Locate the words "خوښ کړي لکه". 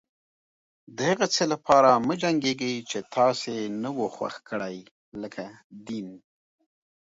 4.15-5.43